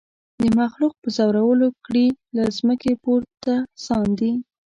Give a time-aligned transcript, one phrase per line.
[0.41, 3.53] د مخلوق په زورولو کړي له مځکي پورته
[3.85, 4.33] ساندي